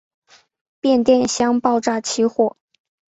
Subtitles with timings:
[0.79, 2.57] 变电箱爆炸起火。